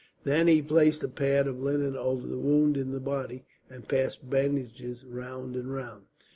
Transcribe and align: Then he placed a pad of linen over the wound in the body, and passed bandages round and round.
Then 0.23 0.47
he 0.47 0.63
placed 0.63 1.03
a 1.03 1.07
pad 1.07 1.45
of 1.45 1.61
linen 1.61 1.95
over 1.95 2.25
the 2.25 2.39
wound 2.39 2.75
in 2.75 2.89
the 2.91 2.99
body, 2.99 3.43
and 3.69 3.87
passed 3.87 4.27
bandages 4.27 5.05
round 5.05 5.55
and 5.55 5.71
round. 5.71 6.05